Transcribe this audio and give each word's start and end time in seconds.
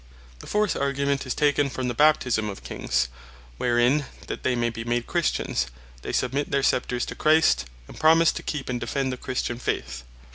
The 0.39 0.47
fourth 0.47 0.75
Argument, 0.75 1.27
is 1.27 1.35
taken 1.35 1.69
from 1.69 1.87
the 1.87 1.93
Baptisme 1.93 2.49
of 2.49 2.63
Kings; 2.63 3.07
wherein, 3.57 4.05
that 4.25 4.41
they 4.41 4.55
may 4.55 4.71
be 4.71 4.83
made 4.83 5.05
Christians 5.05 5.67
they 6.01 6.11
submit 6.11 6.49
their 6.49 6.63
Scepters 6.63 7.05
to 7.05 7.13
Christ; 7.13 7.65
and 7.87 7.99
promise 7.99 8.31
to 8.31 8.41
keep, 8.41 8.67
and 8.67 8.79
defend 8.79 9.11
the 9.13 9.17
Christian 9.17 9.59
Faith. 9.59 10.01